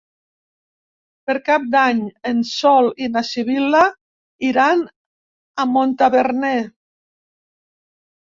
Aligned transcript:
Per 1.29 1.33
Cap 1.49 1.65
d'Any 1.73 1.99
en 2.29 2.39
Sol 2.51 2.87
i 3.07 3.09
na 3.17 3.23
Sibil·la 3.27 3.83
iran 4.51 4.81
a 5.65 5.69
Montaverner. 5.77 6.55